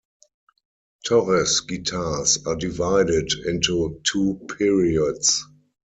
Torres 1.05 1.61
guitars 1.67 2.39
are 2.47 2.55
divided 2.55 3.31
into 3.45 4.01
two 4.03 4.41
periods. 4.57 5.45